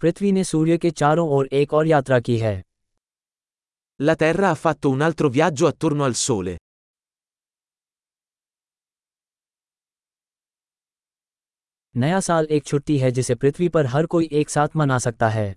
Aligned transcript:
पृथ्वी 0.00 0.32
ने 0.32 0.44
सूर्य 0.44 0.78
के 0.78 0.90
चारों 0.90 1.28
ओर 1.28 1.48
एक 1.52 1.72
और 1.74 1.86
यात्रा 1.86 2.20
की 2.20 2.38
है 2.38 2.62
La 4.00 4.14
Terra 4.14 4.48
ha 4.50 4.54
fatto 4.54 4.90
un 4.90 5.02
altro 5.02 5.28
viaggio 5.30 5.66
attorno 5.66 6.04
al 6.04 6.14
Sole. 6.22 6.56
नया 11.96 12.20
साल 12.20 12.46
एक 12.50 12.64
छुट्टी 12.64 12.98
है 12.98 13.10
जिसे 13.10 13.34
पृथ्वी 13.34 13.68
पर 13.68 13.86
हर 13.86 14.06
कोई 14.06 14.28
एक 14.32 14.50
साथ 14.50 14.76
मना 14.76 14.98
सकता 14.98 15.28
है 15.28 15.48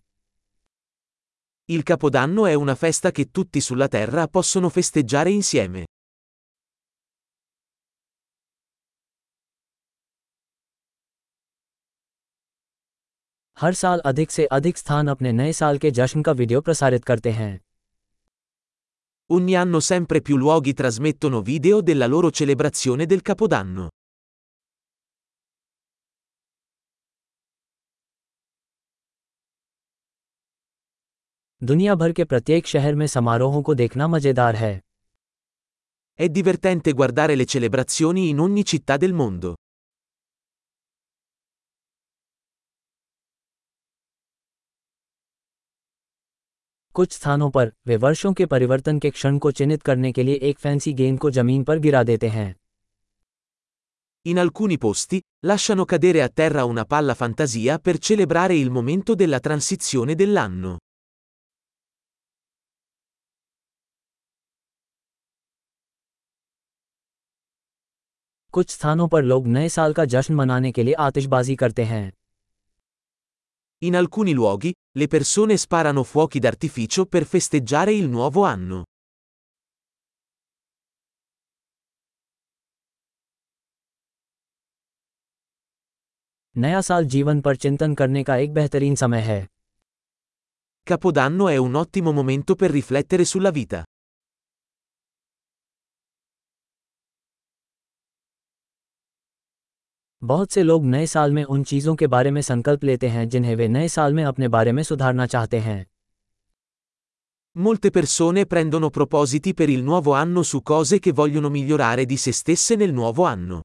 Il 1.69 1.83
Capodanno 1.83 2.47
è 2.47 2.53
una 2.53 2.75
festa 2.75 3.11
che 3.11 3.29
tutti 3.31 3.61
sulla 3.61 3.87
Terra 3.87 4.27
possono 4.27 4.69
festeggiare 4.69 5.31
insieme. 5.31 5.88
हर 13.61 13.73
साल 13.73 13.99
अधिक 13.99 14.31
से 14.31 14.45
अधिक 14.45 14.77
स्थान 14.77 15.07
अपने 15.07 15.31
नए 15.31 15.53
साल 15.53 15.77
के 15.77 15.89
जश्न 15.91 16.21
का 16.21 16.31
वीडियो 16.31 16.61
प्रसारित 16.61 17.05
करते 17.05 17.31
हैं 17.31 17.59
Ogni 19.29 19.55
anno 19.61 19.79
sempre 19.87 20.21
più 20.21 20.37
luoghi 20.37 20.73
trasmettono 20.73 21.41
video 21.41 21.81
della 21.81 22.07
loro 22.07 22.31
celebrazione 22.31 23.05
del 23.05 23.21
Capodanno. 23.21 23.87
दुनिया 31.61 31.95
भर 31.95 32.11
के 32.11 32.23
प्रत्येक 32.23 32.67
शहर 32.67 32.95
में 32.95 33.07
समारोहों 33.07 33.61
को 33.61 33.73
देखना 33.75 34.07
मज़ेदार 34.07 34.55
है 34.55 34.79
È 36.19 36.27
divertente 36.29 36.93
guardare 36.93 37.35
le 37.35 37.45
celebrazioni 37.45 38.29
in 38.29 38.39
ogni 38.39 38.63
città 38.65 38.97
del 38.97 39.13
mondo. 39.13 39.55
कुछ 46.99 47.11
स्थानों 47.11 47.49
पर 47.49 47.71
वे 47.87 47.95
वर्षों 47.95 48.31
के 48.33 48.45
परिवर्तन 48.45 48.97
के 48.99 49.09
क्षण 49.09 49.37
को 49.37 49.51
चिन्हित 49.51 49.81
करने 49.81 50.11
के 50.11 50.23
लिए 50.23 50.39
एक 50.43 50.57
फैंसी 50.59 50.93
गेंद 50.93 51.19
को 51.19 51.29
ज़मीन 51.31 51.63
पर 51.63 51.79
गिरा 51.79 52.03
देते 52.03 52.27
हैं 52.29 52.55
In 54.25 54.41
alcuni 54.43 54.77
posti, 54.77 55.19
lasciano 55.47 55.85
cadere 55.85 56.21
a 56.21 56.27
terra 56.29 56.65
una 56.65 56.85
palla 56.85 57.13
fantasia 57.13 57.79
per 57.79 57.95
celebrare 57.99 58.55
il 58.55 58.69
momento 58.69 59.15
della 59.15 59.39
transizione 59.39 60.15
dell'anno. 60.15 60.75
कुछ 68.53 68.69
स्थानों 68.69 69.07
पर 69.07 69.23
लोग 69.23 69.47
नए 69.47 69.69
साल 69.69 69.93
का 69.93 70.05
जश्न 70.05 70.33
मनाने 70.33 70.71
के 70.71 70.83
लिए 70.83 70.93
आतिशबाजी 70.93 71.55
करते 71.55 71.83
हैं 71.83 72.18
In 73.84 73.96
alcuni 73.96 74.32
luoghi, 74.32 74.72
le 74.96 75.06
persone 75.06 75.56
sparano 75.56 76.02
fuochi 76.04 76.38
d'artificio 76.38 77.04
per 77.06 77.26
festeggiare 77.26 77.92
il 77.92 78.08
nuovo 78.08 78.44
anno. 78.44 78.82
नया 86.56 86.80
साल 86.80 87.06
जीवन 87.12 87.40
पर 87.40 87.56
चिंतन 87.56 87.94
करने 87.94 88.22
का 88.24 88.36
एक 88.36 88.52
बेहतरीन 88.54 88.94
समय 88.94 89.20
है 89.30 89.46
Capodanno 90.90 91.48
è 91.48 91.56
un 91.56 91.74
ottimo 91.74 92.12
momento 92.12 92.54
per 92.54 92.70
riflettere 92.70 93.24
sulla 93.24 93.50
vita. 93.50 93.82
बहुत 100.22 100.52
से 100.52 100.62
लोग 100.62 100.84
नए 100.84 101.06
साल 101.06 101.32
में 101.32 101.44
उन 101.44 101.64
चीज़ों 101.64 101.94
के 101.94 102.06
बारे 102.06 102.30
में 102.30 102.40
संकल्प 102.42 102.84
लेते 102.84 103.08
हैं 103.08 103.28
जिन्हें 103.28 103.56
वे 103.56 103.68
नए 103.68 103.88
साल 103.88 104.14
में 104.14 104.24
अपने 104.24 104.48
बारे 104.48 104.72
में 104.72 104.82
सुधारना 104.82 105.26
चाहते 105.26 105.58
हैं 105.58 105.84
Molte 107.56 107.90
persone 107.90 108.46
prendono 108.46 108.88
propositi 108.90 109.54
per 109.54 109.68
il 109.68 109.82
nuovo 109.82 110.14
anno 110.14 110.42
su 110.42 110.60
cose 110.62 110.98
che 110.98 111.12
vogliono 111.12 111.50
migliorare 111.50 112.04
di 112.04 112.16
se 112.16 112.32
stesse 112.32 112.76
nel 112.76 112.92
nuovo 112.92 113.24
anno. 113.24 113.60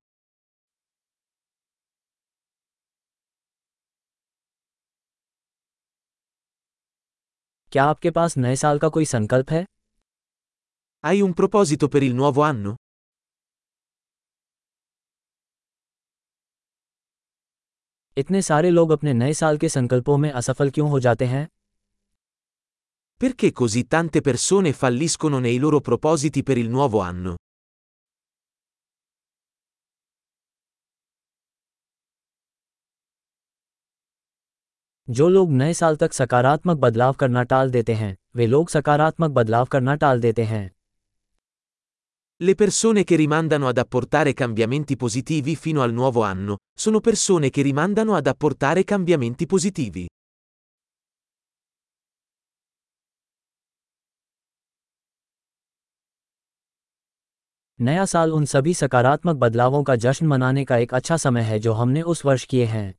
क्या 7.72 7.84
आपके 7.86 8.12
पास 8.12 8.38
नए 8.38 8.56
साल 8.56 8.80
का 8.80 8.90
कोई 8.90 9.06
संकल्प 9.06 9.52
है 9.52 9.66
Hai 11.04 11.18
un 11.22 11.34
proposito 11.42 11.90
per 11.96 12.04
il 12.04 12.16
nuovo 12.22 12.46
anno? 12.52 12.76
इतने 18.17 18.43
सारे 18.43 18.71
लोग 18.71 18.91
अपने 18.91 19.13
नए 19.13 19.33
साल 19.35 19.57
के 19.59 19.69
संकल्पों 19.69 20.17
में 20.19 20.31
असफल 20.31 20.71
क्यों 20.71 20.89
हो 20.91 21.01
जाते 21.01 21.25
हैं 21.25 21.49
Perché 23.21 23.49
così 23.53 23.83
tante 23.87 24.21
persone 24.21 24.73
falliscono 24.73 25.39
nei 25.39 25.59
loro 25.59 25.81
propositi 25.81 26.43
per 26.43 26.57
il 26.59 26.69
nuovo 26.69 27.01
anno? 27.01 27.35
जो 35.09 35.29
लोग 35.29 35.51
नए 35.53 35.73
साल 35.75 35.97
तक 35.97 36.13
सकारात्मक 36.13 36.77
बदलाव 36.77 37.13
करना 37.13 37.43
टाल 37.43 37.71
देते 37.71 37.95
हैं 37.95 38.17
वे 38.37 38.47
लोग 38.47 38.69
सकारात्मक 38.69 39.31
बदलाव 39.31 39.65
करना 39.65 39.95
टाल 39.95 40.21
देते 40.21 40.45
हैं 40.45 40.74
Le 42.44 42.56
persone 42.56 43.04
che 43.04 43.18
rimandano 43.18 43.68
ad 43.68 43.78
apportare 43.78 44.34
cambiamenti 44.34 44.96
positivi 44.96 45.58
fino 45.58 45.82
al 45.82 45.92
nuovo 45.92 46.24
anno, 46.24 46.60
sono 46.74 47.02
persone 47.02 47.50
che 47.50 47.62
rimandano 47.62 48.16
ad 48.16 48.28
apportare 48.28 48.84
cambiamenti 48.84 49.46
positivi. 49.46 50.08
नया 57.82 58.06
साल 58.06 58.32
उन 58.32 58.46
सभी 58.46 58.74
सकारात्मक 58.74 59.36
बदलावों 59.36 59.84
का 59.84 59.96
जश्न 59.96 60.26
मनाने 60.28 60.64
का 60.66 60.78
एक 60.78 60.94
अच्छा 60.94 61.18
समय 61.18 61.42
है 61.42 61.60
जो 61.60 61.74
हमने 61.74 62.02
उस 62.02 62.26
वर्ष 62.26 62.44
किए 62.46 62.66
हैं 62.66 62.94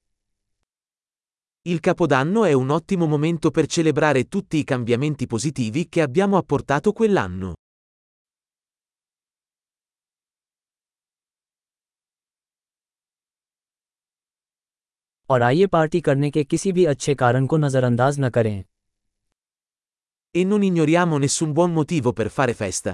Il 1.66 1.80
Capodanno 1.80 2.44
è 2.44 2.52
un 2.52 2.70
ottimo 2.70 3.06
momento 3.06 3.50
per 3.50 3.66
celebrare 3.66 4.28
tutti 4.28 4.56
i 4.56 4.64
cambiamenti 4.64 5.26
positivi 5.26 5.88
che 5.88 6.00
abbiamo 6.00 6.38
apportato 6.38 6.92
quell'anno. 6.92 7.54
और 15.29 15.41
आइए 15.41 15.65
पार्टी 15.65 16.01
करने 16.01 16.31
के 16.31 16.43
किसी 16.43 16.71
भी 16.71 16.85
अच्छे 16.85 17.15
कारण 17.15 17.45
को 17.45 17.57
नज़रअंदाज 17.57 18.19
न 18.19 18.29
करें 18.29 18.63
E 20.35 20.43
non 20.43 20.63
ignoriamo 20.63 21.17
nessun 21.17 21.53
buon 21.53 21.71
motivo 21.71 22.11
per 22.11 22.29
fare 22.29 22.53
festa. 22.53 22.93